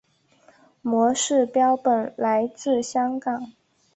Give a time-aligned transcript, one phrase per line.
[0.81, 3.51] 模式标本来自香港。